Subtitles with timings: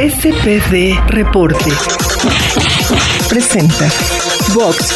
[0.00, 1.70] SPD Reporte.
[3.28, 3.86] Presenta
[4.54, 4.94] Vox.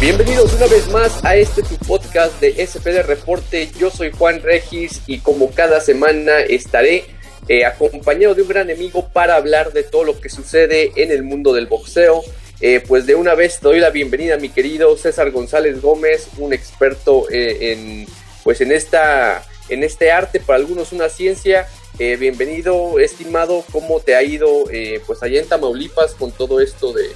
[0.00, 3.72] Bienvenidos una vez más a este tu podcast de SPD Reporte.
[3.76, 7.06] Yo soy Juan Regis y como cada semana estaré
[7.48, 11.24] eh, acompañado de un gran amigo para hablar de todo lo que sucede en el
[11.24, 12.22] mundo del boxeo.
[12.60, 16.28] Eh, pues de una vez te doy la bienvenida a mi querido César González Gómez,
[16.36, 18.06] un experto eh, en,
[18.44, 21.68] pues en, esta, en este arte, para algunos una ciencia.
[21.98, 24.64] bienvenido, estimado, ¿cómo te ha ido
[25.06, 27.10] pues allá en Tamaulipas con todo esto de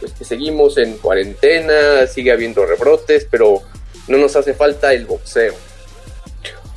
[0.00, 3.62] pues que seguimos en cuarentena, sigue habiendo rebrotes, pero
[4.08, 5.54] no nos hace falta el boxeo?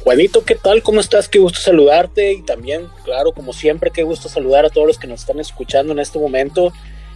[0.04, 0.84] Juanito, ¿qué tal?
[0.84, 1.28] ¿Cómo estás?
[1.28, 5.08] Qué gusto saludarte y también, claro, como siempre, qué gusto saludar a todos los que
[5.08, 6.72] nos están escuchando en este momento.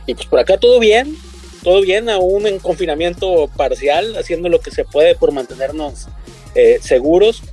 [0.10, 1.16] Y pues por acá todo bien,
[1.64, 6.08] todo bien, aún en confinamiento parcial, haciendo lo que se puede por mantenernos
[6.56, 7.44] eh, seguros.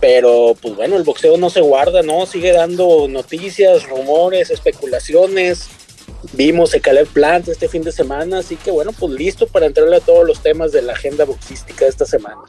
[0.00, 2.24] Pero pues bueno, el boxeo no se guarda, ¿no?
[2.24, 5.68] Sigue dando noticias, rumores, especulaciones.
[6.32, 9.96] Vimos el Caleb Plant este fin de semana, así que bueno, pues listo para entrarle
[9.96, 12.40] a todos los temas de la agenda boxística de esta semana.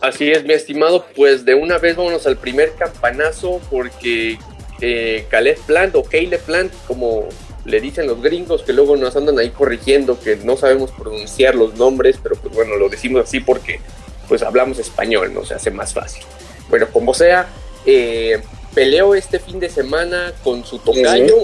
[0.00, 4.38] Así es, mi estimado, pues de una vez vámonos al primer campanazo porque
[4.80, 7.28] eh, Caleb Plant o Caleb Plant, como
[7.68, 11.74] le dicen los gringos que luego nos andan ahí corrigiendo que no sabemos pronunciar los
[11.74, 13.80] nombres, pero pues bueno, lo decimos así porque
[14.26, 16.22] pues hablamos español, no se hace más fácil.
[16.68, 17.48] Bueno, como sea,
[17.86, 18.40] eh,
[18.74, 21.42] peleó este fin de semana con su tocayo,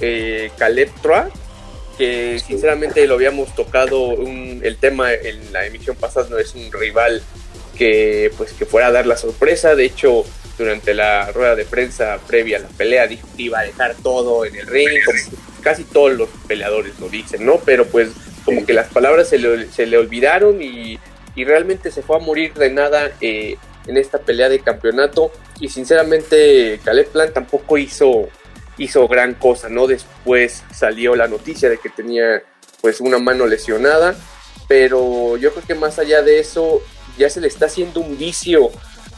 [0.00, 1.30] eh, Caleb Troa,
[1.98, 7.22] que sinceramente lo habíamos tocado el tema en la emisión pasada, no es un rival
[7.76, 9.74] que pues que fuera a dar la sorpresa.
[9.74, 10.24] De hecho,
[10.58, 14.44] durante la rueda de prensa previa a la pelea dijo que iba a dejar todo
[14.44, 15.18] en el ring, como
[15.66, 17.56] casi todos los peleadores lo dicen, ¿no?
[17.56, 18.10] Pero pues
[18.44, 20.96] como que las palabras se le, se le olvidaron y,
[21.34, 23.56] y, realmente se fue a morir de nada eh,
[23.88, 25.32] en esta pelea de campeonato.
[25.58, 28.28] Y sinceramente Caleb Plan tampoco hizo,
[28.78, 29.88] hizo gran cosa, ¿no?
[29.88, 32.44] Después salió la noticia de que tenía
[32.80, 34.14] pues una mano lesionada,
[34.68, 36.80] pero yo creo que más allá de eso,
[37.18, 38.70] ya se le está haciendo un vicio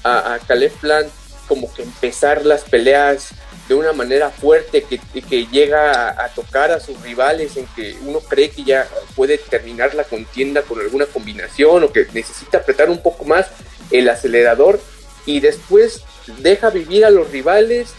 [0.03, 1.11] a, a Caleb Plant
[1.47, 3.35] como que empezar las peleas
[3.69, 8.21] de una manera fuerte que, que llega a, tocar a sus rivales en que uno
[8.21, 13.03] cree que ya puede terminar la contienda con alguna combinación o que necesita apretar un
[13.03, 13.47] poco más
[13.91, 14.81] el acelerador
[15.27, 16.03] y después
[16.39, 17.91] deja vivir a los rivales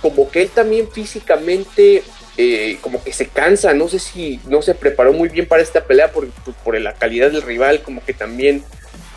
[0.00, 2.02] como que él también físicamente
[2.36, 5.84] eh, como que se cansa, no sé si no se preparó muy bien para esta
[5.84, 6.28] pelea por,
[6.64, 8.64] por la calidad del rival, como que también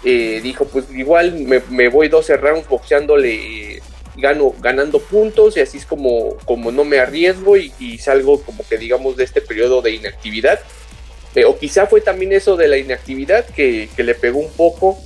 [0.03, 1.33] eh, dijo, pues igual
[1.69, 3.81] me, voy 12 rounds boxeándole,
[4.15, 8.77] gano, ganando puntos y así es como, como no me arriesgo y, salgo como que
[8.77, 10.59] digamos de este periodo de inactividad.
[11.35, 14.97] Eh, o quizá fue también eso de la inactividad que, le pegó un poco.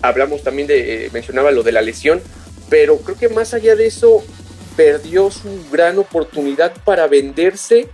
[0.00, 2.22] Hablamos también de, eh, mencionaba lo de la lesión,
[2.70, 4.24] pero creo que más allá de eso,
[4.76, 7.88] perdió su gran oportunidad para venderse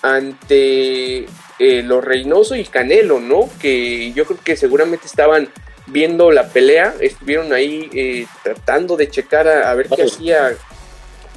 [0.00, 1.26] ante
[1.58, 3.48] los Reynoso y Canelo, ¿no?
[3.60, 5.48] Que yo creo que seguramente estaban
[5.86, 10.52] viendo la pelea, estuvieron ahí eh, tratando de checar a, ver qué hacía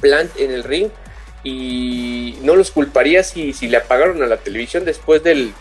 [0.00, 0.88] Plant en el ring
[1.42, 5.52] y no los culparía si, si le apagaron a la televisión después del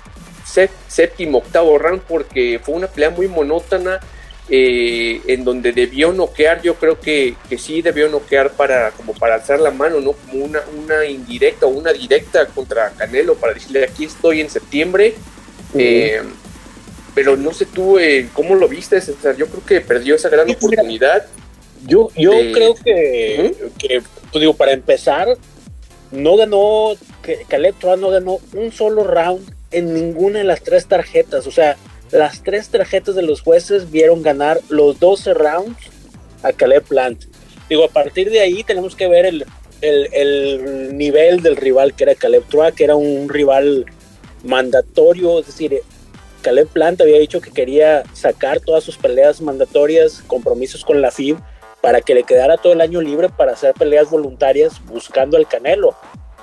[0.87, 3.99] séptimo, octavo round porque fue una pelea muy monótona
[4.47, 9.35] eh, en donde debió noquear, yo creo que, que, sí debió noquear para como para
[9.35, 10.11] alzar la mano, ¿no?
[10.11, 15.15] Como una, una indirecta o una directa contra Canelo para decirle aquí estoy en septiembre
[17.15, 19.37] pero no sé tú eh, cómo lo viste, César.
[19.37, 21.25] Yo creo que perdió esa gran oportunidad.
[21.87, 23.53] Yo, yo creo que,
[24.31, 25.37] pues digo, para empezar,
[26.11, 26.93] no ganó,
[27.23, 31.47] que Caleb no ganó un solo round en ninguna de las tres tarjetas.
[31.47, 31.77] O sea,
[32.11, 35.77] las tres tarjetas de los jueces vieron ganar los 12 rounds
[36.43, 37.23] a Caleb Plant.
[37.69, 39.45] Digo, a partir de ahí tenemos que ver el,
[39.81, 43.85] el, el nivel del rival que era Caleb Troa, que era un rival
[44.43, 45.81] mandatorio, es decir,
[46.45, 51.39] Caleb Plant había dicho que quería sacar todas sus peleas mandatorias, compromisos con la FIB,
[51.81, 55.95] para que le quedara todo el año libre para hacer peleas voluntarias buscando al Canelo.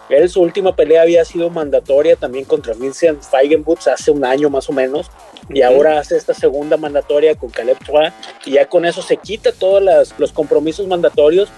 [0.09, 4.69] Él su última pelea había sido mandatoria también contra Vincent Feigenbutz hace un año más
[4.69, 5.09] o menos
[5.49, 8.09] y ahora hace esta segunda mandatoria con Caleb Troy
[8.45, 11.49] y ya con eso se quita todos los compromisos mandatorios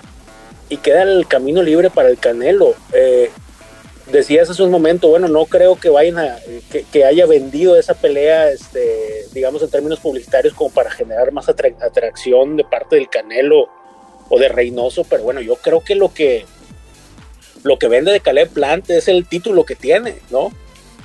[0.69, 2.75] y queda el camino libre para el Canelo.
[2.93, 3.31] Eh,
[4.11, 6.39] decías hace un momento, bueno, no creo que vayan a,
[6.93, 12.57] que, haya vendido esa pelea, este, digamos en términos publicitarios, como para generar más atracción
[12.57, 13.69] de parte del Canelo
[14.29, 16.45] o de Reynoso, pero bueno, yo creo que lo que
[17.65, 20.53] lo que vende de Caleb Plant es el título que tiene, ¿no?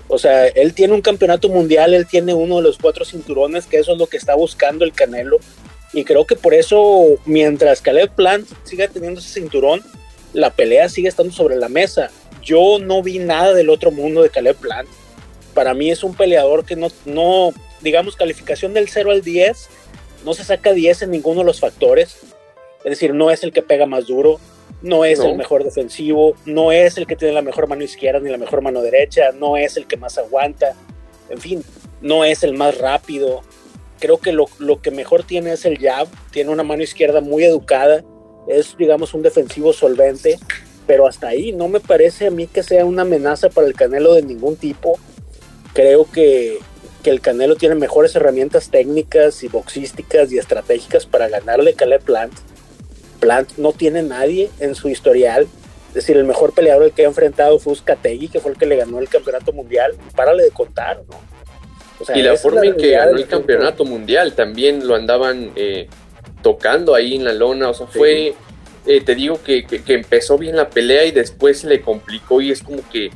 [0.10, 3.78] O sea, él tiene un campeonato mundial, él tiene uno de los cuatro cinturones, que
[3.78, 5.38] eso es lo que está buscando el Canelo.
[5.94, 9.82] Y creo que por eso, mientras Caleb Plant siga teniendo ese cinturón,
[10.34, 12.12] la pelea sigue estando sobre la mesa.
[12.50, 14.90] Yo no vi nada del otro mundo de Caleb Plant.
[15.54, 19.70] Para mí es un peleador que no, no digamos, calificación del 0 al 10,
[20.26, 22.18] no se saca 10 en ninguno de los factores.
[22.84, 24.40] Es decir, no es el que pega más duro,
[24.82, 28.32] no es el mejor defensivo, no es el que tiene la mejor mano izquierda ni
[28.32, 30.74] la mejor mano derecha, no es el que más aguanta,
[31.30, 31.64] en fin,
[32.02, 33.42] no es el más rápido.
[34.00, 37.44] Creo que lo, lo que mejor tiene es el jab, tiene una mano izquierda muy
[37.44, 38.04] educada,
[38.48, 40.40] es digamos un defensivo solvente,
[40.90, 44.16] pero hasta ahí no me parece a mí que sea una amenaza para el Canelo
[44.16, 44.98] de ningún tipo.
[45.74, 46.58] Creo que,
[47.04, 52.02] que el Canelo tiene mejores herramientas técnicas y boxísticas y estratégicas para ganarle a Caleb
[52.02, 52.34] Plant
[53.20, 55.48] Plant no tiene nadie en su historial.
[55.90, 58.66] Es decir, el mejor peleador el que ha enfrentado fue Uzcategui, que fue el que
[58.66, 59.94] le ganó el campeonato mundial.
[60.16, 61.20] Párale de contar, ¿no?
[62.16, 65.88] y la forma en que ganó el campeonato mundial también lo andaban eh,
[66.42, 67.70] tocando ahí en la lona.
[67.70, 68.34] O sea, fue,
[68.86, 72.64] eh, te digo que, empezó bien la pelea y después se le complicó y es
[72.64, 73.12] como que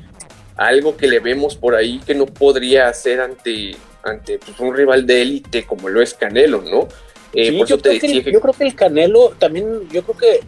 [0.55, 5.05] algo que le vemos por ahí que no podría hacer ante, ante pues, un rival
[5.05, 6.87] de élite como lo es Canelo, ¿no?
[7.33, 10.39] Eh, yo, creo que el, yo creo que el Canelo también, yo creo que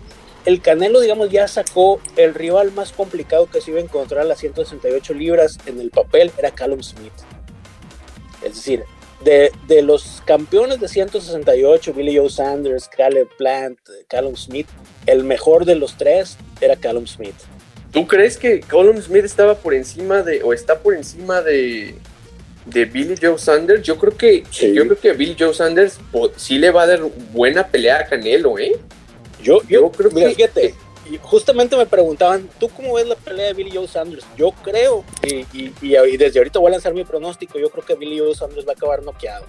[0.46, 4.26] el Canelo, digamos, ya sacó el rival más complicado que se iba a encontrar a
[4.26, 7.14] las 168 libras en el papel, era Callum Smith.
[8.44, 8.84] Es decir,
[9.24, 14.68] de, de, los campeones de 168, Billy Joe Sanders, Caleb Plant, Callum Smith,
[15.06, 17.36] el mejor de los tres era Callum Smith.
[17.92, 21.96] ¿Tú crees que Callum Smith estaba por encima de, o está por encima de,
[22.66, 26.00] de Billy Joe Sanders, yo creo que yo creo que Billy Joe Sanders
[26.36, 27.02] sí le va a dar
[27.32, 28.74] buena pelea a Canelo, ¿eh?
[29.42, 30.74] Yo, yo, creo que fíjate,
[31.10, 34.26] y justamente me preguntaban, ¿tú cómo ves la pelea de Billy Joe Sanders?
[34.38, 38.20] Yo creo, y, y, desde ahorita voy a lanzar mi pronóstico, yo creo que Billy
[38.20, 39.46] Joe Sanders va a acabar noqueado.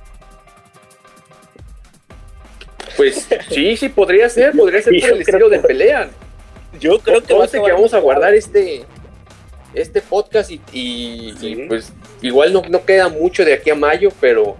[2.96, 6.10] Pues sí, sí, podría ser, podría ser por el estilo de pelea.
[6.80, 8.84] Yo creo que, que vamos a guardar este
[9.74, 11.92] este podcast y, pues
[12.22, 14.56] igual no, no, queda mucho de aquí a mayo, pero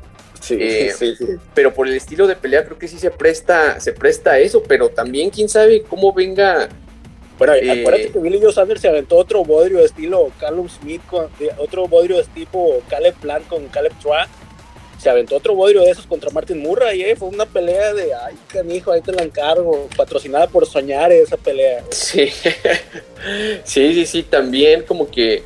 [0.50, 0.93] eh,
[1.54, 4.62] pero por el estilo de pelea creo que sí se presta, se presta a eso,
[4.62, 6.69] pero también quién sabe cómo venga.
[7.38, 11.02] Bueno, eh, acuérdate que Billy Joe Sanders se aventó otro bodrio de estilo Callum Smith,
[11.06, 11.28] con,
[11.58, 14.24] otro bodrio de tipo Caleb Plant con Caleb Troy
[14.98, 17.16] se aventó otro bodrio de esos contra Martin Murray, ¿eh?
[17.16, 21.84] fue una pelea de, ay, canijo, ahí te la encargo, patrocinada por Soñar esa pelea.
[21.90, 22.28] Sí,
[23.64, 25.42] sí, sí, sí, también como que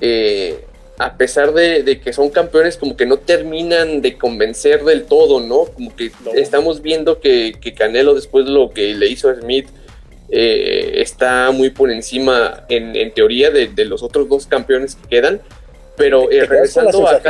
[0.00, 0.64] eh,
[0.98, 5.66] a pesar de, que son campeones, como que no terminan de convencer del todo, ¿no?
[5.66, 9.68] Como que estamos viendo que, Canelo después de lo que le hizo a Smith,
[10.30, 15.40] eh, está muy por encima en, teoría de, los otros dos campeones que quedan,
[15.96, 17.20] pero eh, regresando a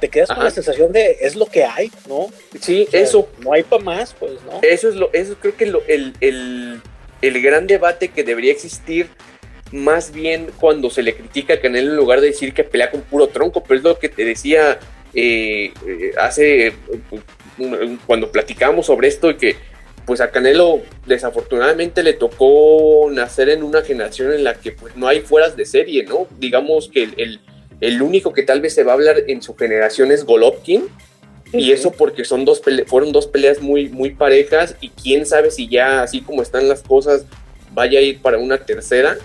[0.00, 2.28] te quedas con la sensación de es lo que hay, ¿no?
[2.60, 3.28] Sí, eso.
[3.40, 4.60] No hay para más, pues, ¿no?
[4.62, 6.80] Eso es lo, eso creo que lo, el, el,
[7.20, 9.08] el, gran debate que debería existir
[9.72, 13.02] más bien cuando se le critica a Canelo en lugar de decir que pelea con
[13.02, 14.78] puro tronco, pero es lo que te decía
[15.14, 15.72] eh,
[16.16, 16.72] hace
[18.06, 19.56] cuando platicamos sobre esto y que
[20.08, 25.06] pues a Canelo desafortunadamente le tocó nacer en una generación en la que pues no
[25.06, 26.26] hay fueras de serie, ¿no?
[26.40, 27.40] Digamos que el
[27.80, 30.88] el único que tal vez se va a hablar en su generación es Golovkin.
[31.50, 35.66] Y eso porque son dos fueron dos peleas muy, muy parejas y quién sabe si
[35.66, 37.24] ya así como están las cosas
[37.72, 39.16] vaya a ir para una tercera.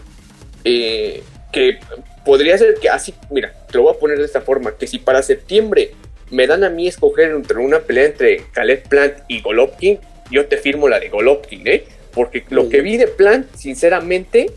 [0.63, 1.21] Eh,
[1.51, 1.79] que
[2.25, 4.99] podría ser que así, mira, te lo voy a poner de esta forma, que si
[4.99, 5.91] para septiembre
[6.31, 9.99] me dan a mí escoger entre una pelea entre Caleb Plant y Golovkin,
[10.31, 11.83] yo te firmo la de Golovkin, ¿eh?
[12.13, 14.51] Porque lo que vi de Plant, sinceramente,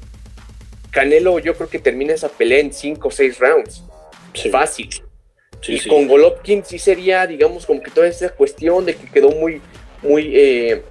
[0.90, 3.82] Canelo yo creo que termina esa pelea en 5 o 6 rounds.
[4.50, 4.90] Fácil.
[5.66, 9.62] y con Golovkin sí sería, digamos, como que toda esa cuestión de que quedó muy,
[10.02, 10.82] muy, eh,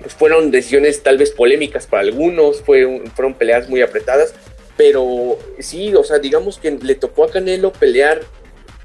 [0.00, 4.34] pues fueron decisiones tal vez polémicas para algunos, fueron peleas muy apretadas,
[4.76, 8.20] pero sí, o sea, digamos que le tocó a Canelo pelear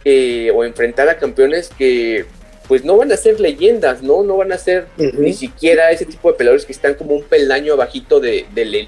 [0.05, 2.25] eh, o enfrentar a campeones que
[2.67, 4.23] pues no van a ser leyendas, ¿no?
[4.23, 7.73] No van a ser ni siquiera ese tipo de peleadores que están como un peldaño
[7.73, 8.45] abajito de,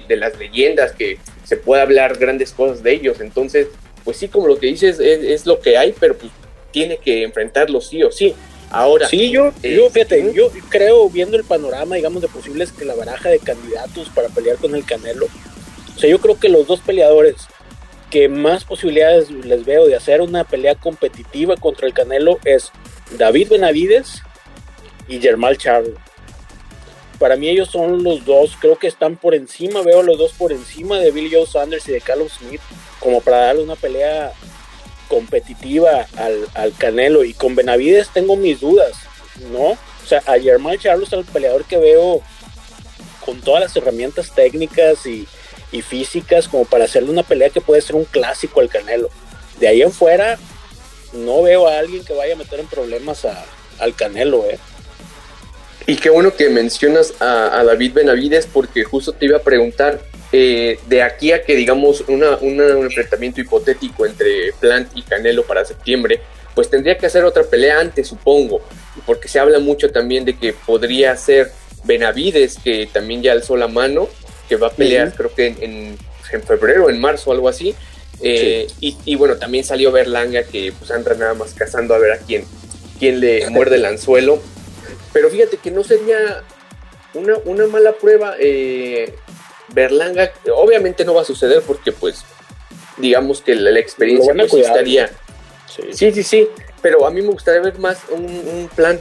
[0.08, 3.20] las leyendas, que se puede hablar grandes cosas de ellos.
[3.20, 3.68] Entonces,
[4.04, 6.32] pues sí, como lo que dices, es, lo que hay, pero pues
[6.70, 8.34] tiene que enfrentarlo sí o sí.
[8.70, 9.08] Ahora.
[9.08, 12.94] Sí, yo, eh, yo fíjate, yo creo, viendo el panorama, digamos, de posibles que la
[12.94, 15.26] baraja de candidatos para pelear con el Canelo,
[15.94, 17.36] o sea, yo creo que los dos peleadores
[18.10, 22.72] que más posibilidades les veo de hacer una pelea competitiva contra el Canelo es
[23.12, 24.22] David Benavides
[25.08, 25.94] y Germán Charlo.
[27.18, 30.52] Para mí ellos son los dos, creo que están por encima, veo los dos por
[30.52, 32.60] encima de Billy Joe Sanders y de Carlos Smith,
[33.00, 34.32] como para darle una pelea
[35.08, 38.92] competitiva al, al, Canelo y con Benavides tengo mis dudas,
[39.50, 39.70] ¿no?
[39.70, 42.20] O sea, a Germán Charles, el peleador que veo
[43.24, 45.26] con todas las herramientas técnicas y,
[45.72, 49.08] y físicas como para hacerle una pelea que puede ser un clásico al Canelo.
[49.58, 50.38] De ahí en fuera,
[51.16, 53.44] no veo a alguien que vaya a meter en problemas a,
[53.78, 54.58] al Canelo, ¿eh?
[55.88, 60.00] Y qué bueno que mencionas a, David Benavides porque justo te iba a preguntar,
[60.32, 65.64] eh, de aquí a que digamos una, un enfrentamiento hipotético entre Plant y Canelo para
[65.64, 66.20] septiembre,
[66.56, 68.62] pues tendría que hacer otra pelea antes, supongo,
[69.04, 71.52] porque se habla mucho también de que podría ser
[71.84, 74.08] Benavides, que también ya alzó la mano,
[74.48, 75.96] que va a pelear creo que en,
[76.32, 77.76] en, febrero, en marzo, algo así.
[78.22, 82.18] Eh, y, bueno, también salió Berlanga, que pues anda nada más cazando a ver a
[82.18, 82.44] quién,
[82.98, 84.40] quién le muerde el anzuelo.
[85.12, 86.42] Pero fíjate que no sería
[87.14, 88.34] una, una mala prueba.
[88.38, 89.14] Eh,
[89.68, 92.24] Berlanga, obviamente no va a suceder porque pues
[92.98, 95.10] digamos que la, experiencia no estaría...
[95.92, 96.12] Sí.
[96.12, 96.22] sí.
[96.22, 96.48] sí,
[96.80, 99.00] pero a mí me gustaría ver más un, plan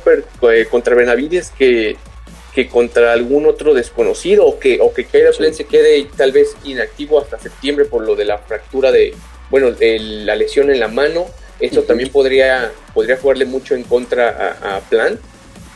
[0.52, 1.96] eh, contra Benavides que,
[2.56, 5.06] que contra algún otro desconocido o que, o que
[5.52, 9.14] se quede tal vez inactivo hasta septiembre por lo de la fractura de,
[9.50, 11.26] bueno, de la lesión en la mano.
[11.60, 15.20] Eso también podría, podría jugarle mucho en contra a, Plan.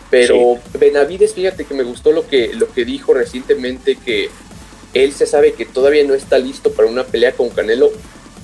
[0.09, 4.29] Pero Benavides, fíjate que me gustó lo que, lo que dijo recientemente, que
[4.93, 7.91] él se sabe que todavía no está listo para una pelea con Canelo.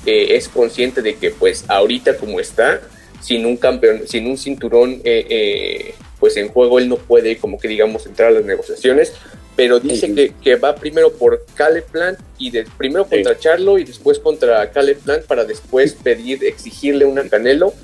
[0.06, 2.82] es consciente de que pues ahorita como está,
[3.22, 7.60] sin un campeón, sin un cinturón eh, eh, pues en juego él no puede como
[7.60, 9.14] que digamos entrar a las negociaciones,
[9.56, 13.84] pero dice que, que, va primero por Caleb Plant y de, primero contra Charlo y
[13.84, 17.76] después contra Caleb Plant para después pedir, exigirle una Canelo.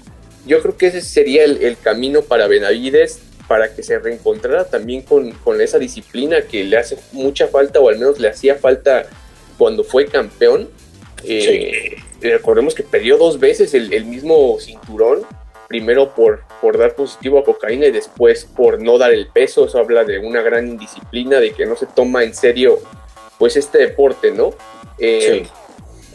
[0.47, 5.29] Yo creo que ese sería el, camino para Benavides para que se reencontrara también con,
[5.33, 9.05] con, esa disciplina que le hace mucha falta o al menos le hacía falta
[9.59, 10.67] cuando fue campeón.
[11.25, 15.27] Eh, recordemos que perdió dos veces el, el mismo cinturón
[15.71, 19.65] primero por, por dar positivo a cocaína y después por no dar el peso.
[19.65, 22.79] Eso habla de una gran indisciplina, de que no se toma en serio
[23.39, 24.53] pues este deporte, ¿no?
[24.99, 25.47] Eh,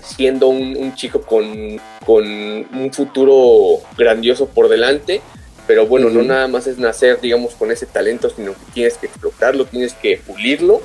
[0.05, 5.23] siendo un, chico con, con, un futuro grandioso por delante,
[5.67, 9.07] pero bueno, no nada más es nacer, digamos, con ese talento, sino que tienes que
[9.07, 10.83] explotarlo, tienes que pulirlo.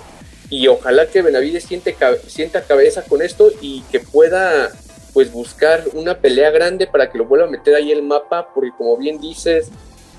[0.50, 4.72] Y ojalá que Benavides siente, sienta cabeza con esto y que pueda
[5.13, 8.72] pues buscar una pelea grande para que lo vuelva a meter ahí el mapa, porque
[8.77, 9.70] como bien dices,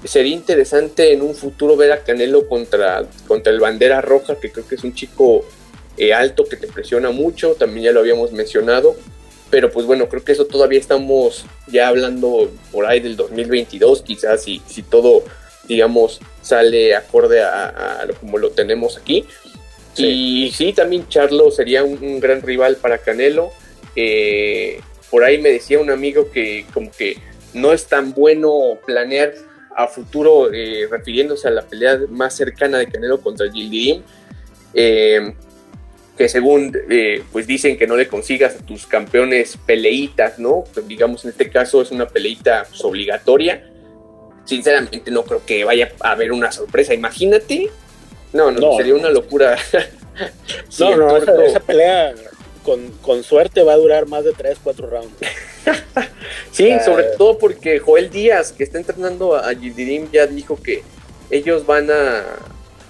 [0.05, 4.67] sería interesante en un futuro ver a Canelo contra, contra el Bandera Roja, que creo
[4.67, 5.45] que es un chico
[5.97, 8.97] eh, alto que te presiona mucho, también ya lo habíamos mencionado,
[9.51, 14.43] pero pues bueno, creo que eso todavía estamos ya hablando por ahí del 2022, quizás
[14.43, 15.25] si, si todo,
[15.69, 19.27] digamos, sale acorde a, lo como lo tenemos aquí.
[19.95, 23.53] Y sí, también Charlo sería un gran rival para Canelo.
[23.97, 24.81] Eh,
[25.11, 27.19] por ahí me decía un amigo que como que
[27.55, 29.35] no es tan bueno planear
[29.77, 34.03] a futuro, eh, refiriéndose a la pelea más cercana de Canelo contra Gildirim,
[34.75, 35.35] eh,
[36.17, 36.77] que según
[37.33, 40.65] pues dicen que no le consigas a tus campeones peleitas, ¿no?
[40.73, 43.69] Pues, digamos en este caso es una peleita pues, obligatoria.
[44.45, 47.71] Sinceramente no creo que vaya a haber una sorpresa, imagínate.
[48.33, 49.57] No, no, sería una locura.
[50.79, 52.15] no, no, esa pelea
[52.62, 55.12] con, suerte va a durar más de 3, 4 rounds.
[56.52, 60.83] sí, sobre todo porque Joel Díaz, que está entrenando a Gildirim, ya dijo que
[61.31, 62.25] ellos van a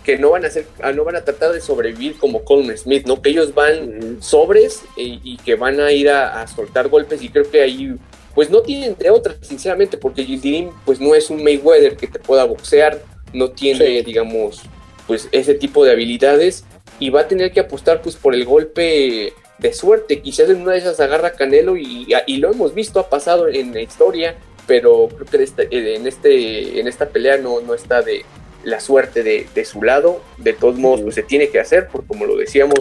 [0.05, 3.07] que no van a hacer, ah, no van a tratar de sobrevivir como Coleman Smith,
[3.07, 3.23] ¿no?
[3.23, 7.63] Que ellos van sobres y, que van a ir a, soltar golpes y creo que
[7.63, 7.95] ahí
[8.35, 12.19] pues no tienen de otras, sinceramente, porque Gildirim pues no es un Mayweather que te
[12.19, 13.01] pueda boxear,
[13.33, 14.63] no tiene, digamos,
[15.07, 16.65] pues ese tipo de habilidades
[16.99, 20.21] y va a tener que apostar pues por el golpe de suerte.
[20.21, 23.73] Quizás en una de esas agarra Canelo y, y lo hemos visto, ha pasado en
[23.73, 28.25] la historia, pero creo que este, en, este, en esta pelea no, no está de
[28.65, 30.23] la suerte de, su lado.
[30.39, 32.79] De todos modos, pues se tiene que hacer, porque como lo decíamos,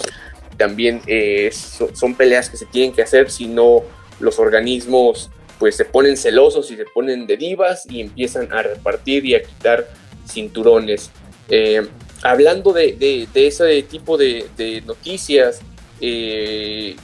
[0.58, 3.84] también eh, son, peleas que se tienen que hacer, si no
[4.20, 9.24] los organismos pues se ponen celosos y se ponen de divas y empiezan a repartir
[9.28, 9.88] y a quitar
[10.28, 11.12] cinturones.
[11.50, 11.88] Eh,
[12.24, 15.62] hablando de, de, ese tipo de, de noticias,
[16.02, 16.96] eh,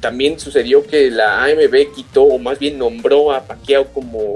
[0.00, 4.34] también sucedió que la AMB quitó, o más bien nombró a Pacquiao como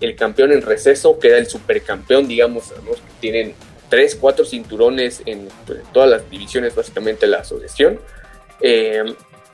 [0.00, 3.54] el campeón en receso, que era el supercampeón, digamos, que tienen
[3.88, 7.98] tres, cuatro cinturones en, pues, todas las divisiones, básicamente la asociación.
[8.60, 9.04] Eh,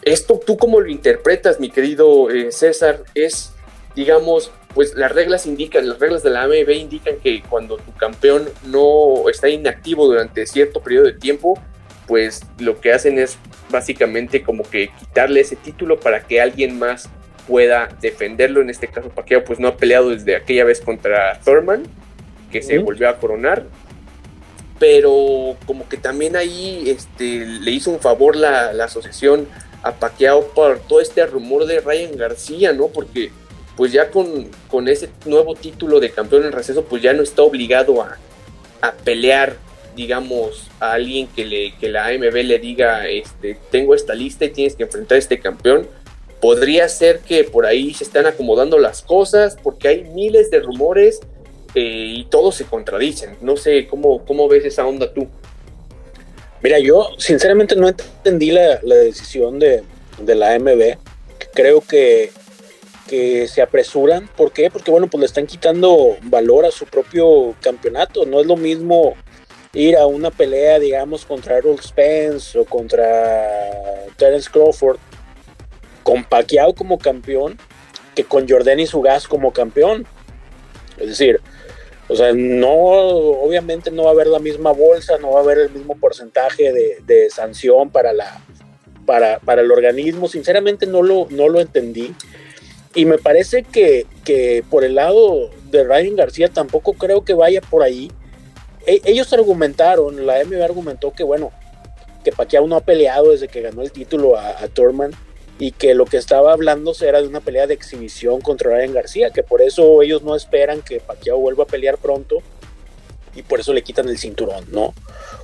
[0.03, 3.05] esto, ¿tú cómo lo interpretas, mi querido eh, César?
[3.15, 3.53] Es,
[3.95, 8.49] digamos, pues las reglas indican, las reglas de la AMB indican que cuando tu campeón
[8.67, 11.63] no está inactivo durante cierto periodo de tiempo,
[12.13, 13.39] pues lo que hacen es
[13.71, 17.09] básicamente como que quitarle ese título para que alguien más
[17.49, 18.61] pueda defenderlo.
[18.61, 21.85] En este caso, Pacquiao pues no ha peleado desde aquella vez contra Thurman,
[22.51, 23.65] que se volvió a coronar.
[24.79, 29.49] Pero como que también ahí este, le hizo un favor la, asociación
[29.83, 32.89] a Pacquiao por todo este rumor de Ryan García, ¿no?
[32.89, 33.31] Porque
[33.75, 37.41] pues ya con, con ese nuevo título de campeón en receso, pues ya no está
[37.41, 38.19] obligado a,
[38.83, 39.57] a pelear
[39.95, 44.51] digamos, a alguien que, le, que la AMB le diga, este, tengo esta lista y
[44.51, 45.87] tienes que enfrentar a este campeón,
[46.41, 51.21] podría ser que por ahí se están acomodando las cosas, porque hay miles de rumores
[51.75, 53.37] eh, y todos se contradicen.
[53.41, 55.29] No sé, ¿cómo, cómo ves esa onda tú?
[56.63, 59.83] Mira, yo sinceramente no entendí la, decisión de,
[60.21, 60.97] de, la AMB.
[61.55, 62.31] Creo que,
[63.09, 64.29] que se apresuran.
[64.37, 64.71] ¿Por qué?
[64.71, 68.27] Porque, bueno, pues le están quitando valor a su propio campeonato.
[68.27, 69.15] No es lo mismo
[69.75, 74.99] ir a una pelea, digamos, contra Errol Spence o contra Terence Crawford,
[76.03, 77.59] con Pacquiao como campeón,
[78.15, 80.07] que con Jordan su gas como campeón.
[80.99, 81.41] Es decir,
[82.09, 85.59] o sea, no, obviamente no va a haber la misma bolsa, no va a haber
[85.59, 88.43] el mismo porcentaje de, sanción para, la,
[89.07, 90.29] para, para, el organismo.
[90.29, 92.15] Sinceramente no lo, no lo entendí.
[92.95, 97.63] Y me parece que, que por el lado de Ryan García tampoco creo que vaya
[97.63, 98.11] por ahí
[98.87, 101.53] e, ellos argumentaron, la MB argumentó que bueno,
[102.25, 105.13] que Pacquiao no ha peleado desde que ganó el título a, Thurman
[105.59, 109.31] y que lo que estaba hablando era de una pelea de exhibición contra Ryan García,
[109.31, 112.39] que por eso ellos no esperan que Pacquiao vuelva a pelear pronto
[113.35, 114.95] y por eso le quitan el cinturón, ¿no?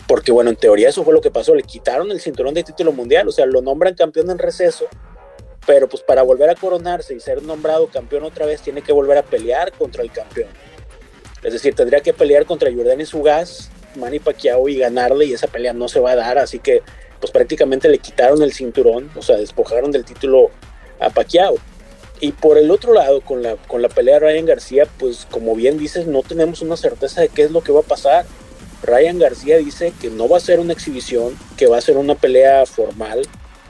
[0.06, 2.92] Porque bueno, en teoría eso fue lo que pasó, le quitaron el cinturón de título
[2.92, 4.86] mundial, o sea, lo nombran campeón en receso,
[5.66, 9.18] pero pues para volver a coronarse y ser nombrado campeón otra vez tiene que volver
[9.18, 10.48] a pelear contra el campeón.
[11.42, 15.46] Es decir, tendría que pelear contra Jordan y Sugas, Manny Pacquiao y ganarle y esa
[15.46, 16.82] pelea no se va a dar, así que
[17.20, 20.50] pues prácticamente le quitaron el cinturón, o sea, despojaron del título
[21.00, 21.56] a Pacquiao.
[22.20, 25.54] Y por el otro lado, con la, con la pelea de Ryan García, pues como
[25.54, 28.26] bien dices, no tenemos una certeza de qué es lo que va a pasar.
[28.82, 32.16] Ryan García dice que no va a ser una exhibición, que va a ser una
[32.16, 33.22] pelea formal,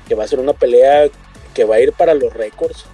[0.06, 1.08] que va a ser una pelea
[1.54, 2.84] que va a ir para los récords.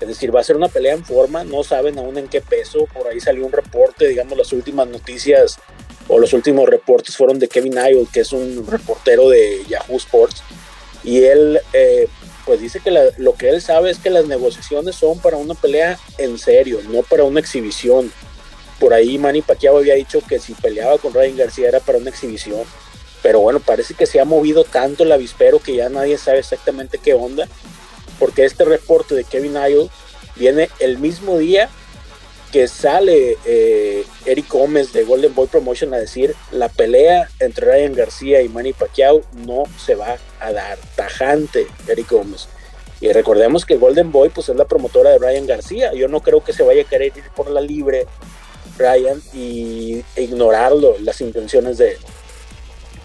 [0.00, 2.86] Es decir, va a ser una pelea en forma, no saben aún en qué peso.
[2.92, 5.58] Por ahí salió un reporte, digamos, las últimas noticias
[6.06, 10.42] o los últimos reportes fueron de Kevin Isle, que es un reportero de Yahoo Sports.
[11.02, 12.08] Y él, eh,
[12.46, 15.98] pues dice que lo que él sabe es que las negociaciones son para una pelea
[16.16, 18.12] en serio, no para una exhibición.
[18.78, 22.10] Por ahí Manny Pacquiao había dicho que si peleaba con Ryan García era para una
[22.10, 22.62] exhibición.
[23.20, 26.98] Pero bueno, parece que se ha movido tanto el avispero que ya nadie sabe exactamente
[26.98, 27.48] qué onda
[28.18, 29.88] porque este reporte de Kevin Isle
[30.36, 31.68] viene el mismo día
[32.52, 37.92] que sale eh, Eric Gómez de Golden Boy Promotion a decir la pelea entre Ryan
[37.92, 40.78] García y Manny Pacquiao no se va a dar.
[40.96, 42.48] Tajante, Eric Gómez.
[43.00, 45.92] Y recordemos que Golden Boy pues es la promotora de Ryan García.
[45.92, 48.06] Yo no creo que se vaya a querer ir por la libre
[48.78, 51.98] Ryan y ignorarlo, las intenciones de,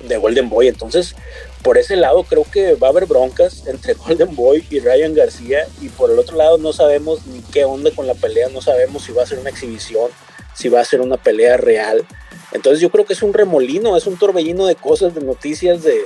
[0.08, 0.68] de Golden Boy.
[0.68, 1.16] Entonces,
[1.64, 5.68] por ese lado creo que va a haber broncas entre Golden Boy y Ryan García
[5.82, 9.04] y por el otro lado no sabemos ni qué onda con la pelea, no sabemos
[9.04, 10.12] si va a ser una exhibición,
[10.54, 12.06] si va a ser una pelea real.
[12.52, 16.04] Entonces yo creo que es un remolino, es un torbellino de cosas, de noticias, de,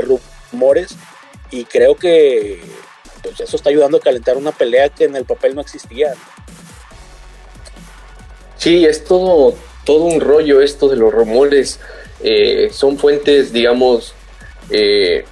[0.00, 0.94] rumores
[1.50, 2.60] y creo que
[3.22, 6.12] pues eso está ayudando a calentar una pelea que en el papel no existía.
[8.58, 11.80] Sí, es todo, todo un rollo esto de los rumores.
[12.20, 14.14] Eh, son fuentes, digamos,
[14.70, 15.24] eh,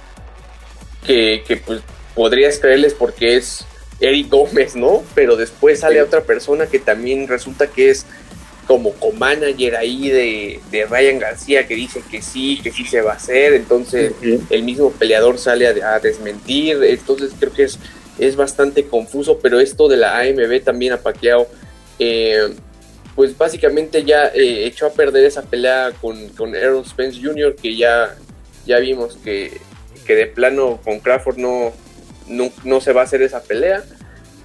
[1.05, 1.81] que, pues
[2.15, 3.65] podrías creerles porque es
[3.99, 5.03] Eric Gómez, ¿no?
[5.15, 8.05] Pero después sale otra persona que también resulta que es
[8.67, 13.15] como co-manager ahí de, Ryan García que dice que sí, que sí se va a
[13.15, 14.11] hacer, entonces
[14.49, 17.79] el mismo peleador sale a, desmentir, entonces creo que es,
[18.19, 21.47] es bastante confuso, pero esto de la AMB también a Pacquiao,
[21.97, 22.49] eh,
[23.15, 27.75] pues básicamente ya eh, echó a perder esa pelea con, con Aaron Spence Jr., que
[27.75, 28.15] ya
[28.67, 29.59] ya vimos que,
[30.05, 31.73] de plano con Crawford no,
[32.63, 33.83] no, se va a hacer esa pelea.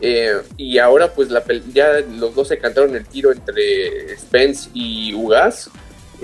[0.00, 1.28] Eh, y ahora pues
[1.72, 5.70] ya los dos se cantaron el tiro entre Spence y Ugas.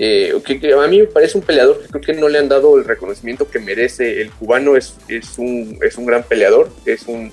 [0.01, 2.77] Eh, que, a mí me parece un peleador que creo que no le han dado
[2.77, 4.21] el reconocimiento que merece.
[4.21, 7.31] El cubano es, es, un, es un gran peleador, es un,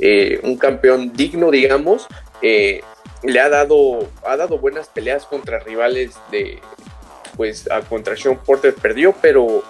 [0.00, 2.06] eh, un campeón digno, digamos.
[2.42, 6.60] le ha dado, ha dado buenas peleas contra rivales de,
[7.36, 9.64] pues a, contra Sean Porter perdió, pero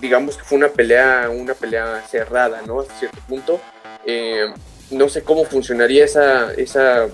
[0.00, 2.80] digamos que fue una pelea, una pelea cerrada, ¿no?
[2.80, 3.60] Hasta cierto punto.
[4.04, 4.46] Eh,
[4.90, 7.08] no sé cómo funcionaría esa, esa,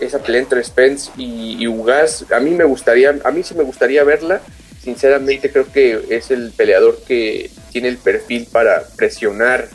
[0.00, 2.26] esa pelea entre Spence y, Ugas.
[2.32, 4.40] A mí me gustaría, a mí sí me gustaría verla.
[4.82, 9.68] Sinceramente creo que es el peleador que tiene el perfil para presionar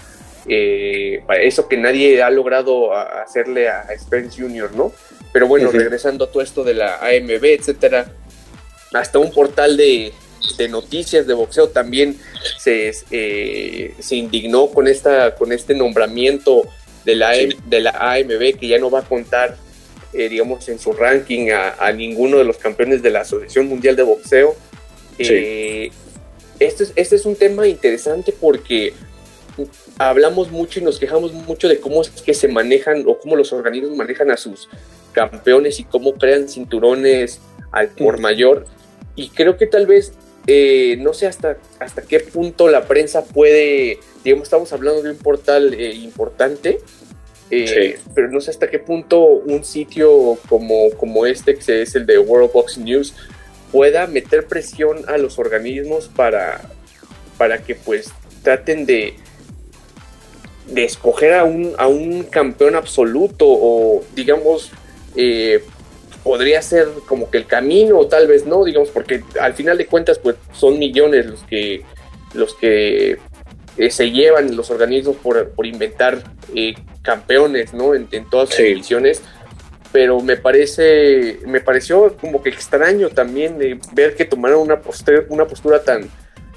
[0.47, 4.91] eh, eso que nadie ha logrado hacerle a Spence Jr., ¿no?
[5.31, 8.07] Pero bueno, regresando a todo esto de la AMB, etcétera,
[8.93, 10.13] hasta un portal de,
[10.69, 12.17] noticias de boxeo también
[12.57, 16.63] se, eh, se indignó con, esta, con este nombramiento
[17.03, 19.57] de la, de la AMB que ya no va a contar,
[20.13, 24.03] eh, digamos, en su ranking a, ninguno de los campeones de la Asociación Mundial de
[24.03, 24.55] Boxeo.
[25.17, 25.91] Eh,
[26.59, 28.93] este, es, este es un tema interesante porque
[29.97, 33.53] hablamos mucho y nos quejamos mucho de cómo es que se manejan o cómo los
[33.53, 34.69] organismos manejan a sus
[35.13, 37.39] campeones y cómo crean cinturones
[37.71, 38.65] al por mayor.
[39.15, 40.13] Y creo que tal vez,
[40.47, 45.17] eh, no sé hasta, hasta qué punto la prensa puede, digamos, estamos hablando de un
[45.17, 46.79] portal eh, importante,
[47.51, 52.05] eh, pero no sé hasta qué punto un sitio como, como este, que es el
[52.05, 53.15] de World Box News,
[53.71, 56.61] pueda meter presión a los organismos para,
[57.37, 58.11] para que pues
[58.43, 59.15] traten de,
[60.67, 64.71] de escoger a un, a un campeón absoluto o digamos
[65.15, 65.63] eh,
[66.25, 69.85] podría ser como que el camino o tal vez no, digamos, porque al final de
[69.85, 71.83] cuentas pues son millones los que
[72.33, 73.19] los que
[73.77, 76.23] eh, se llevan los organismos por, inventar
[76.55, 77.93] eh, campeones, ¿no?
[77.93, 79.21] En, todas sus ediciones
[79.91, 85.23] pero me parece, me pareció como que extraño también de ver que tomaron una postura,
[85.29, 86.09] una postura tan,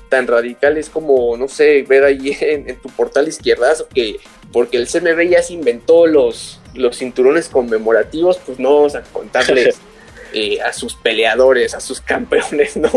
[0.08, 4.16] tan radical, es como, no sé, ver ahí en, tu portal izquierdazo que
[4.50, 9.78] porque el CMB ya se inventó los, los cinturones conmemorativos, pues no vamos a contarles
[10.32, 12.90] eh, a sus peleadores, a sus campeones, ¿no?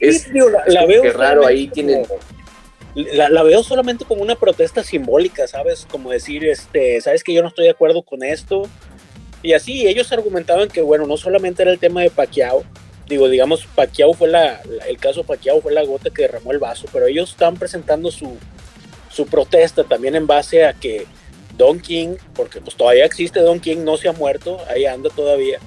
[0.00, 0.28] Es,
[0.66, 2.06] la, veo raro ahí tienen...
[2.94, 5.84] La, la, veo solamente como una protesta simbólica, ¿sabes?
[5.90, 8.68] Como decir, este, ¿sabes que yo no estoy de acuerdo con esto?
[9.42, 12.62] Y así ellos argumentaban que, bueno, no solamente era el tema de Pacquiao,
[13.08, 16.86] digo, digamos, Pacquiao fue la, el caso Pacquiao fue la gota que derramó el vaso,
[16.92, 18.36] pero ellos están presentando su,
[19.10, 21.06] su protesta también en base a que
[21.56, 25.58] Don King, porque pues todavía existe Don King, no se ha muerto, ahí anda todavía.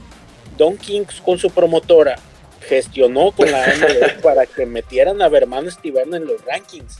[0.57, 2.17] Don King con su promotora
[2.61, 6.97] gestionó con la AMB para que metieran a Berman Steven en los rankings,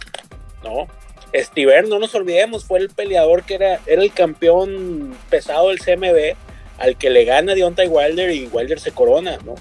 [0.64, 0.88] ¿no?
[1.34, 6.36] Steven, no nos olvidemos, fue el peleador que era, era el campeón pesado del CMB
[6.78, 9.56] al que le gana Deontay Wilder y Wilder se corona, ¿no?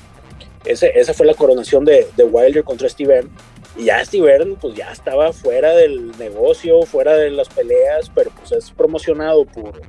[0.65, 3.31] Ese, esa fue la coronación de, de Wilder contra Steven.
[3.79, 8.53] Y ya Steven, pues ya estaba fuera del negocio, fuera de las peleas, pero pues
[8.53, 9.83] es promocionado por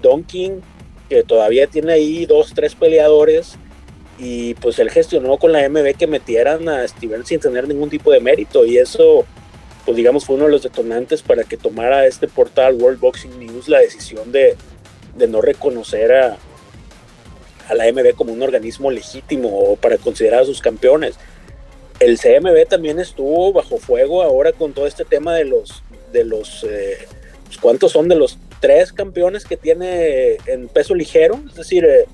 [0.00, 0.60] Don King,
[1.08, 3.56] que todavía tiene ahí dos, tres peleadores.
[4.18, 8.10] Y pues él gestionó con la MB que metieran a Steven sin tener ningún tipo
[8.10, 8.64] de mérito.
[8.64, 9.24] Y eso,
[9.84, 13.68] pues digamos, fue uno de los detonantes para que tomara este portal World Boxing News
[13.68, 14.56] la decisión de,
[15.16, 16.38] de no reconocer a,
[17.68, 21.16] a la MB como un organismo legítimo para considerar a sus campeones.
[22.00, 25.82] El CMB también estuvo bajo fuego ahora con todo este tema de los,
[26.12, 26.98] de los, eh,
[27.44, 31.40] pues, ¿cuántos son de los tres campeones que tiene en peso ligero?
[31.48, 32.06] Es decir, eh,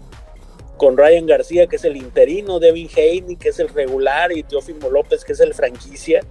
[0.79, 4.91] con Ryan García, que es el interino, Devin Haney, que es el regular, y Teófimo
[4.91, 6.23] López, que es el franquicia.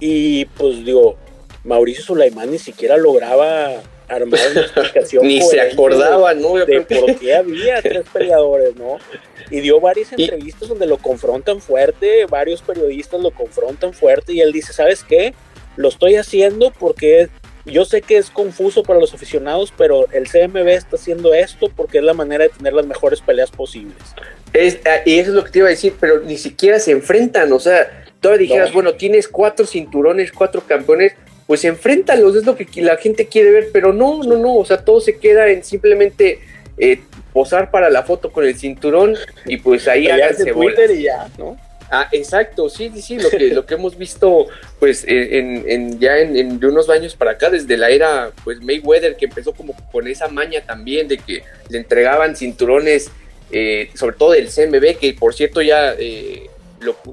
[0.00, 1.16] Y pues digo,
[1.64, 5.26] Mauricio Sulaimán ni siquiera lograba armar una explicación.
[5.26, 6.54] Ni se acordaba, ¿no?
[6.54, 8.98] de por qué había tres peleadores, ¿no?
[9.50, 14.52] Y dio varias entrevistas donde lo confrontan fuerte, varios periodistas lo confrontan fuerte y él
[14.52, 15.34] dice, ¿sabes qué?
[15.76, 17.28] Lo estoy haciendo porque
[17.64, 21.98] yo sé que es confuso para los aficionados, pero el CMB está haciendo esto porque
[21.98, 23.96] es la manera de tener las mejores peleas posibles.
[24.52, 26.92] Es, ah, y eso es lo que te iba a decir, pero ni siquiera se
[26.92, 31.14] enfrentan, o sea, todavía dijeras, bueno, tienes cuatro cinturones, cuatro campeones,
[31.48, 34.84] pues enfréntalos, es lo que la gente quiere ver, pero no, no, no, o sea,
[34.84, 36.40] todo se queda en simplemente
[36.76, 37.00] eh,
[37.32, 41.56] posar para la foto con el cinturón y pues ahí háganse Twitter y ya, ¿no?
[41.90, 46.60] Ah, exacto, sí, sí, sí, lo que, lo que hemos visto, pues, en, ya en,
[46.60, 50.28] de unos años para acá, desde la era, pues, Mayweather, que empezó como con esa
[50.28, 53.10] maña también de que le entregaban cinturones,
[53.50, 56.47] eh, sobre todo del CMB, que por cierto ya eh,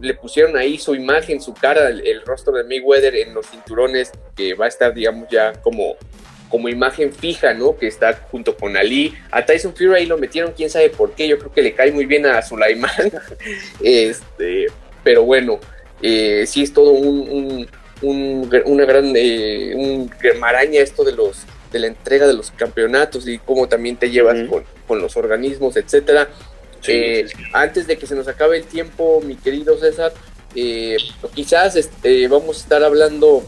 [0.01, 4.53] le pusieron ahí su imagen, su cara, el, rostro de Mayweather en los cinturones, que
[4.53, 5.95] va a estar, digamos, ya como,
[6.49, 7.75] como imagen fija, ¿no?
[7.77, 9.13] Que está junto con Ali.
[9.31, 11.27] A Tyson Fury ahí lo metieron, quién sabe por qué.
[11.27, 12.91] Yo creo que le cae muy bien a Sulaiman.
[13.81, 14.67] este,
[15.03, 15.59] pero bueno,
[16.01, 17.67] eh, sí es todo un,
[18.01, 23.37] una gran eh, un maraña esto de los de la entrega de los campeonatos y
[23.39, 26.29] cómo también te llevas con, con los organismos, etcétera.
[26.87, 30.13] Eh, antes de que se nos acabe el tiempo, mi querido César,
[30.55, 30.97] eh,
[31.33, 33.43] quizás este, vamos a estar hablando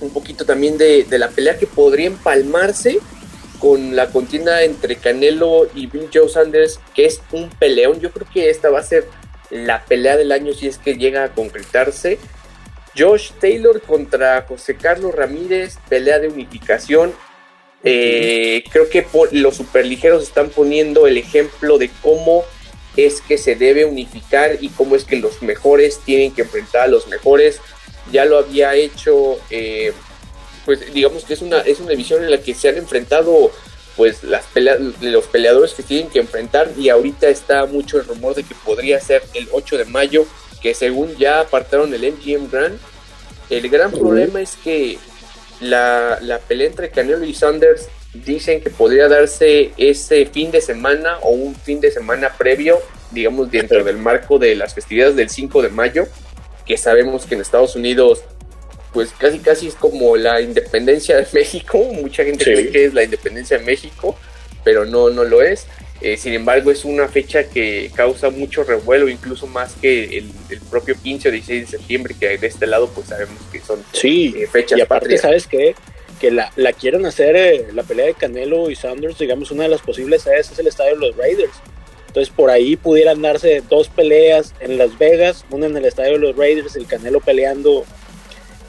[0.00, 2.98] un poquito también de, la pelea que podría empalmarse
[3.58, 8.00] con la contienda entre Canelo y Bill Joe Sanders, que es un peleón.
[8.00, 9.06] Yo creo que esta va a ser
[9.50, 12.18] la pelea del año si es que llega a concretarse.
[12.96, 17.12] Josh Taylor contra José Carlos Ramírez, pelea de unificación.
[17.84, 22.44] Eh, creo que los superligeros están poniendo el ejemplo de cómo
[23.06, 26.88] es que se debe unificar y cómo es que los mejores tienen que enfrentar a
[26.88, 27.60] los mejores.
[28.12, 29.92] Ya lo había hecho, eh,
[30.64, 33.50] pues digamos que es una, es una división en la que se han enfrentado
[33.96, 34.44] pues las
[35.00, 39.00] los peleadores que tienen que enfrentar y ahorita está mucho el rumor de que podría
[39.00, 40.26] ser el 8 de mayo,
[40.62, 42.78] que según ya apartaron el MGM Grand.
[43.50, 44.98] El gran problema es que
[45.60, 51.18] la, la pelea entre Canelo y Sanders dicen que podría darse ese fin de semana
[51.22, 52.78] o un fin de semana previo,
[53.10, 56.06] digamos, dentro del marco de las festividades del 5 de mayo,
[56.66, 58.22] que sabemos que en Estados Unidos,
[58.92, 63.04] pues casi casi es como la independencia de México, mucha gente cree que es la
[63.04, 64.16] independencia de México,
[64.64, 65.66] pero no, no lo es.
[66.00, 70.32] Eh, sin embargo, es una fecha que causa mucho revuelo, incluso más que el,
[70.70, 74.34] propio 15 o 16 de septiembre, que de este lado pues sabemos que son sí.
[74.36, 74.78] Eh, fechas.
[74.78, 75.74] Y aparte, ¿sabes qué?
[76.20, 79.70] Que la, la quieren hacer eh, la pelea de Canelo y Sanders, digamos, una de
[79.70, 81.54] las posibles sedes es el estadio de los Raiders.
[82.06, 86.18] Entonces por ahí pudieran darse dos peleas en Las Vegas, una en el estadio de
[86.18, 87.84] los Raiders, el Canelo peleando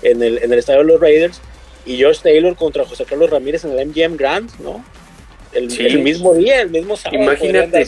[0.02, 1.42] en el, en el estadio de los Raiders,
[1.86, 4.84] y Josh Taylor contra José Carlos Ramírez en el MGM Grand, ¿no?
[5.52, 5.68] El,
[6.00, 7.22] mismo día, el mismo sábado.
[7.22, 7.86] Imagínate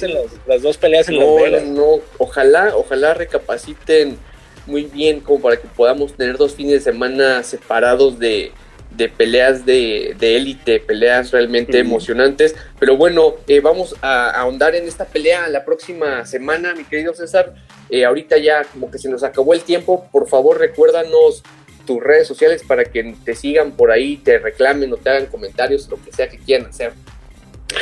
[0.47, 1.63] las, dos peleas en Las Vegas.
[1.63, 4.17] No, ojalá, ojalá recapaciten
[4.65, 8.51] muy bien como para que podamos tener dos fines de semana separados de,
[8.95, 12.55] de peleas de élite, peleas realmente emocionantes.
[12.79, 17.53] Pero bueno, eh, vamos a, ahondar en esta pelea la próxima semana, mi querido César.
[17.89, 20.07] Eh, ahorita ya como que se nos acabó el tiempo.
[20.11, 21.43] Por favor, recuérdanos
[21.85, 25.89] tus redes sociales para que te sigan por ahí, te reclamen o te hagan comentarios,
[25.89, 26.93] lo que sea que quieran hacer.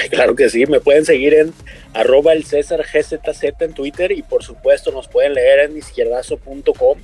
[0.10, 1.54] Claro que sí, me pueden seguir en
[1.94, 6.98] arroba el César GZZ en Twitter y por supuesto nos pueden leer en izquierdazo.com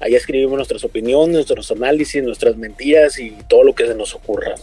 [0.00, 4.54] Ahí escribimos nuestras opiniones, nuestros análisis, nuestras mentiras y todo lo que se nos ocurra.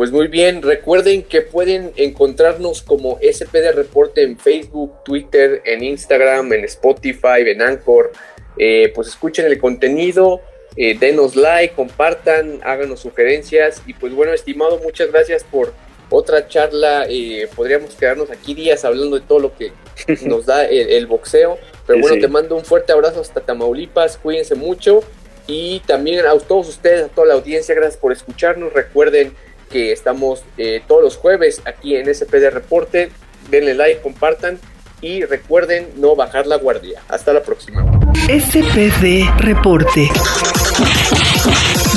[0.00, 6.52] Pues muy bien, recuerden que pueden encontrarnos como SPD Reporte en Facebook, Twitter, en Instagram,
[6.52, 8.12] en Spotify, en Anchor.
[8.56, 10.40] Eh, pues escuchen el contenido,
[10.76, 13.82] eh, denos like, compartan, háganos sugerencias.
[13.86, 15.74] Y pues bueno, estimado, muchas gracias por
[16.08, 17.06] otra charla.
[17.08, 19.72] Eh, podríamos quedarnos aquí días hablando de todo lo que
[20.24, 21.58] nos da el boxeo.
[21.90, 25.02] Pero bueno, te mando un fuerte abrazo hasta Tamaulipas, cuídense mucho
[25.48, 28.72] y también a todos ustedes, a toda la audiencia, gracias por escucharnos.
[28.72, 29.34] Recuerden
[29.68, 33.10] que estamos eh, todos los jueves aquí en SPD Reporte.
[33.50, 34.60] Denle like, compartan
[35.00, 37.02] y recuerden no bajar la guardia.
[37.08, 37.82] Hasta la próxima.
[38.28, 40.08] SPD Reporte.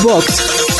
[0.02, 0.73] Box